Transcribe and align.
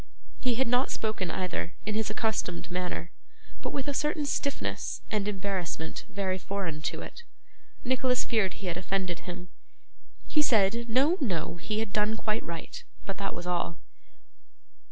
He 0.39 0.55
had 0.55 0.67
not 0.67 0.89
spoken 0.89 1.29
either, 1.29 1.73
in 1.85 1.93
his 1.93 2.09
accustomed 2.09 2.71
manner, 2.71 3.11
but 3.61 3.69
with 3.69 3.87
a 3.87 3.93
certain 3.93 4.25
stiffness 4.25 5.01
and 5.11 5.27
embarrassment 5.27 6.05
very 6.09 6.39
foreign 6.39 6.81
to 6.89 7.03
it. 7.03 7.21
Nicholas 7.83 8.25
feared 8.25 8.55
he 8.55 8.65
had 8.65 8.77
offended 8.77 9.19
him. 9.29 9.49
He 10.25 10.41
said, 10.41 10.89
'No, 10.89 11.19
no, 11.21 11.57
he 11.57 11.77
had 11.81 11.93
done 11.93 12.17
quite 12.17 12.41
right,' 12.41 12.83
but 13.05 13.17
that 13.19 13.35
was 13.35 13.45
all. 13.45 13.77